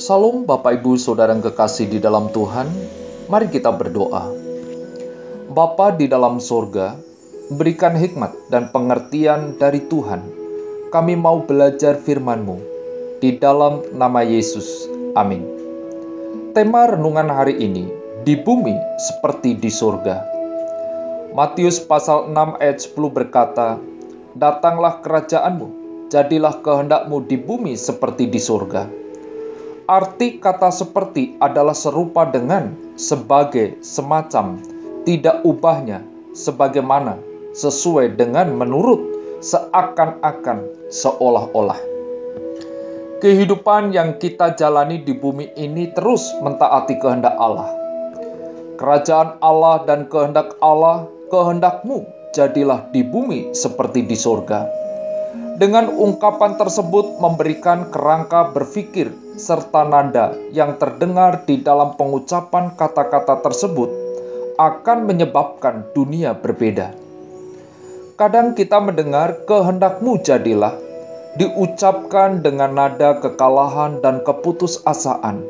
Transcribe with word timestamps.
Salam 0.00 0.48
Bapak 0.48 0.80
Ibu 0.80 0.96
Saudara 0.96 1.36
yang 1.36 1.44
kekasih 1.44 1.84
di 1.92 2.00
dalam 2.00 2.32
Tuhan, 2.32 2.72
mari 3.28 3.52
kita 3.52 3.68
berdoa. 3.68 4.32
Bapa 5.52 5.92
di 5.92 6.08
dalam 6.08 6.40
surga, 6.40 6.96
berikan 7.52 7.92
hikmat 7.92 8.32
dan 8.48 8.72
pengertian 8.72 9.60
dari 9.60 9.84
Tuhan. 9.92 10.24
Kami 10.88 11.20
mau 11.20 11.44
belajar 11.44 12.00
firman-Mu. 12.00 12.56
Di 13.20 13.36
dalam 13.36 13.84
nama 13.92 14.24
Yesus. 14.24 14.88
Amin. 15.12 15.44
Tema 16.56 16.88
renungan 16.88 17.28
hari 17.28 17.60
ini, 17.60 17.92
di 18.24 18.40
bumi 18.40 18.72
seperti 18.96 19.60
di 19.60 19.68
surga. 19.68 20.16
Matius 21.36 21.76
pasal 21.76 22.32
6 22.32 22.56
ayat 22.56 22.80
10 22.80 22.96
berkata, 23.12 23.76
Datanglah 24.32 25.04
kerajaanmu, 25.04 25.68
jadilah 26.08 26.56
kehendakmu 26.64 27.20
di 27.28 27.36
bumi 27.36 27.76
seperti 27.76 28.32
di 28.32 28.40
surga. 28.40 29.09
Arti 29.90 30.38
kata 30.38 30.70
seperti 30.70 31.34
adalah 31.42 31.74
serupa 31.74 32.22
dengan 32.22 32.94
sebagai 32.94 33.82
semacam 33.82 34.62
tidak 35.02 35.42
ubahnya 35.42 36.06
sebagaimana 36.30 37.18
sesuai 37.58 38.14
dengan 38.14 38.54
menurut 38.54 39.02
seakan-akan 39.42 40.62
seolah-olah. 40.94 41.82
Kehidupan 43.18 43.90
yang 43.90 44.14
kita 44.22 44.54
jalani 44.54 45.02
di 45.02 45.10
bumi 45.10 45.58
ini 45.58 45.90
terus 45.90 46.38
mentaati 46.38 46.94
kehendak 47.02 47.34
Allah. 47.34 47.74
Kerajaan 48.78 49.42
Allah 49.42 49.82
dan 49.90 50.06
kehendak 50.06 50.54
Allah, 50.62 51.10
kehendakmu 51.34 52.06
jadilah 52.30 52.86
di 52.94 53.02
bumi 53.02 53.50
seperti 53.58 54.06
di 54.06 54.14
surga 54.14 54.79
dengan 55.60 55.92
ungkapan 55.92 56.56
tersebut 56.56 57.20
memberikan 57.20 57.92
kerangka 57.92 58.48
berpikir 58.56 59.12
serta 59.36 59.84
nada 59.84 60.32
yang 60.56 60.80
terdengar 60.80 61.44
di 61.44 61.60
dalam 61.60 62.00
pengucapan 62.00 62.72
kata-kata 62.72 63.44
tersebut 63.44 63.92
akan 64.56 65.04
menyebabkan 65.04 65.84
dunia 65.92 66.32
berbeda. 66.32 66.96
Kadang 68.16 68.56
kita 68.56 68.80
mendengar 68.80 69.44
kehendakmu 69.44 70.24
jadilah 70.24 70.72
diucapkan 71.36 72.40
dengan 72.40 72.72
nada 72.72 73.20
kekalahan 73.20 74.00
dan 74.00 74.24
keputusasaan. 74.24 75.44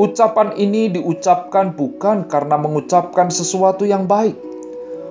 Ucapan 0.00 0.56
ini 0.56 0.88
diucapkan 0.96 1.76
bukan 1.76 2.24
karena 2.24 2.56
mengucapkan 2.56 3.28
sesuatu 3.28 3.84
yang 3.84 4.08
baik, 4.08 4.32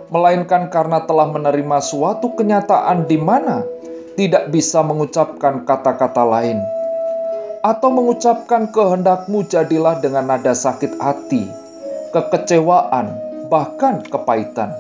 melainkan 0.10 0.74
karena 0.74 1.06
telah 1.06 1.30
menerima 1.30 1.78
suatu 1.78 2.34
kenyataan 2.34 3.06
di 3.06 3.22
mana 3.22 3.62
tidak 4.20 4.52
bisa 4.52 4.84
mengucapkan 4.84 5.64
kata-kata 5.64 6.28
lain, 6.28 6.60
atau 7.64 7.88
mengucapkan 7.88 8.68
kehendakmu 8.68 9.48
jadilah 9.48 10.04
dengan 10.04 10.28
nada 10.28 10.52
sakit 10.52 11.00
hati, 11.00 11.48
kekecewaan, 12.12 13.16
bahkan 13.48 14.04
kepahitan. 14.04 14.76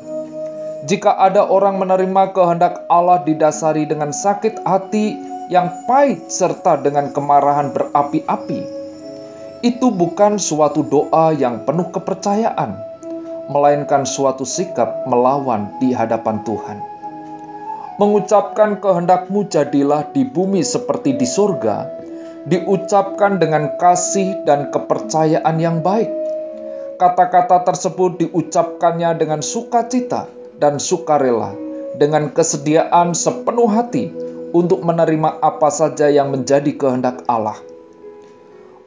Jika 0.83 1.15
ada 1.15 1.47
orang 1.47 1.79
menerima 1.79 2.35
kehendak 2.35 2.83
Allah 2.91 3.23
didasari 3.23 3.87
dengan 3.87 4.11
sakit 4.11 4.67
hati 4.67 5.15
yang 5.47 5.87
pahit 5.87 6.27
serta 6.27 6.75
dengan 6.83 7.15
kemarahan 7.15 7.71
berapi-api, 7.71 8.59
itu 9.63 9.87
bukan 9.87 10.35
suatu 10.35 10.83
doa 10.83 11.31
yang 11.31 11.63
penuh 11.63 11.87
kepercayaan, 11.95 12.75
melainkan 13.47 14.03
suatu 14.03 14.43
sikap 14.43 15.07
melawan 15.07 15.71
di 15.79 15.95
hadapan 15.95 16.43
Tuhan 16.43 16.98
mengucapkan 17.99 18.79
kehendakmu 18.79 19.51
jadilah 19.51 20.07
di 20.15 20.23
bumi 20.23 20.63
seperti 20.63 21.19
di 21.19 21.27
surga, 21.27 21.83
diucapkan 22.47 23.43
dengan 23.43 23.75
kasih 23.75 24.47
dan 24.47 24.71
kepercayaan 24.71 25.59
yang 25.59 25.83
baik. 25.83 26.07
Kata-kata 26.95 27.67
tersebut 27.67 28.23
diucapkannya 28.23 29.19
dengan 29.19 29.43
sukacita 29.43 30.31
dan 30.55 30.79
sukarela, 30.79 31.51
dengan 31.99 32.31
kesediaan 32.31 33.11
sepenuh 33.11 33.67
hati 33.67 34.15
untuk 34.55 34.79
menerima 34.79 35.43
apa 35.43 35.67
saja 35.67 36.07
yang 36.07 36.31
menjadi 36.31 36.71
kehendak 36.79 37.27
Allah. 37.27 37.59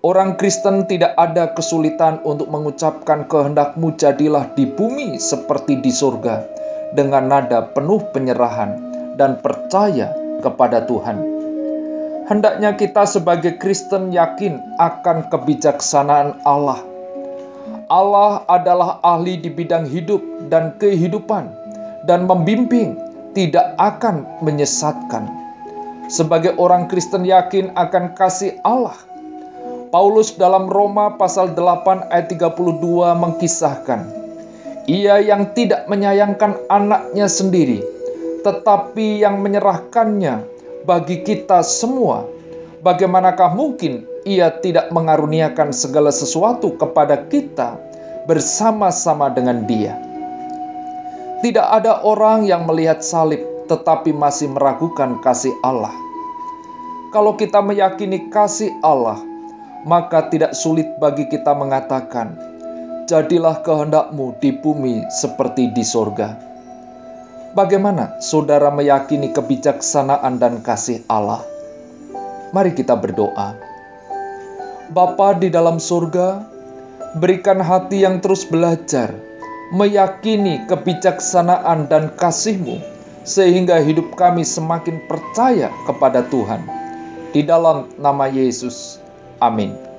Orang 0.00 0.40
Kristen 0.40 0.88
tidak 0.88 1.12
ada 1.20 1.52
kesulitan 1.52 2.24
untuk 2.24 2.48
mengucapkan 2.48 3.28
kehendakmu 3.28 3.92
jadilah 4.00 4.56
di 4.56 4.64
bumi 4.64 5.20
seperti 5.20 5.84
di 5.84 5.92
surga 5.92 6.48
dengan 6.96 7.28
nada 7.28 7.70
penuh 7.70 8.02
penyerahan 8.10 8.91
dan 9.16 9.40
percaya 9.40 10.12
kepada 10.40 10.84
Tuhan. 10.84 11.18
Hendaknya 12.26 12.78
kita 12.78 13.04
sebagai 13.04 13.58
Kristen 13.58 14.14
yakin 14.14 14.78
akan 14.78 15.28
kebijaksanaan 15.28 16.40
Allah. 16.46 16.80
Allah 17.92 18.46
adalah 18.48 19.02
ahli 19.04 19.36
di 19.36 19.52
bidang 19.52 19.84
hidup 19.84 20.48
dan 20.48 20.78
kehidupan 20.80 21.50
dan 22.08 22.24
membimbing 22.24 22.96
tidak 23.36 23.76
akan 23.76 24.24
menyesatkan. 24.40 25.28
Sebagai 26.08 26.56
orang 26.56 26.88
Kristen 26.88 27.24
yakin 27.24 27.72
akan 27.76 28.16
kasih 28.16 28.60
Allah. 28.64 28.96
Paulus 29.92 30.32
dalam 30.40 30.72
Roma 30.72 31.20
pasal 31.20 31.52
8 31.52 32.08
ayat 32.08 32.32
32 32.32 33.12
mengkisahkan, 33.12 34.00
ia 34.88 35.20
yang 35.20 35.52
tidak 35.52 35.84
menyayangkan 35.84 36.64
anaknya 36.72 37.28
sendiri, 37.28 37.84
tetapi 38.42 39.22
yang 39.22 39.38
menyerahkannya 39.40 40.44
bagi 40.82 41.22
kita 41.22 41.62
semua. 41.62 42.26
Bagaimanakah 42.82 43.54
mungkin 43.54 44.02
ia 44.26 44.50
tidak 44.50 44.90
mengaruniakan 44.90 45.70
segala 45.70 46.10
sesuatu 46.10 46.74
kepada 46.74 47.30
kita 47.30 47.78
bersama-sama 48.26 49.30
dengan 49.30 49.62
Dia? 49.70 49.94
Tidak 51.42 51.62
ada 51.62 52.02
orang 52.02 52.46
yang 52.46 52.66
melihat 52.66 53.02
salib 53.02 53.42
tetapi 53.70 54.10
masih 54.10 54.50
meragukan 54.50 55.22
kasih 55.22 55.54
Allah. 55.62 55.94
Kalau 57.14 57.38
kita 57.38 57.62
meyakini 57.62 58.30
kasih 58.34 58.74
Allah, 58.82 59.22
maka 59.86 60.26
tidak 60.30 60.54
sulit 60.58 60.86
bagi 60.98 61.30
kita 61.30 61.54
mengatakan, 61.54 62.34
"Jadilah 63.06 63.62
kehendakmu 63.62 64.38
di 64.42 64.50
bumi 64.54 65.06
seperti 65.10 65.70
di 65.70 65.82
sorga." 65.86 66.51
Bagaimana 67.52 68.16
saudara 68.24 68.72
meyakini 68.72 69.28
kebijaksanaan 69.28 70.40
dan 70.40 70.64
kasih 70.64 71.04
Allah? 71.04 71.44
Mari 72.48 72.72
kita 72.72 72.96
berdoa. 72.96 73.60
Bapa 74.88 75.36
di 75.36 75.52
dalam 75.52 75.76
surga, 75.76 76.48
berikan 77.20 77.60
hati 77.60 78.08
yang 78.08 78.24
terus 78.24 78.48
belajar, 78.48 79.12
meyakini 79.68 80.64
kebijaksanaan 80.64 81.92
dan 81.92 82.16
kasih-Mu, 82.16 82.80
sehingga 83.28 83.84
hidup 83.84 84.16
kami 84.16 84.48
semakin 84.48 85.04
percaya 85.04 85.68
kepada 85.84 86.24
Tuhan. 86.24 86.64
Di 87.36 87.44
dalam 87.44 87.92
nama 88.00 88.32
Yesus, 88.32 88.96
amin. 89.44 89.91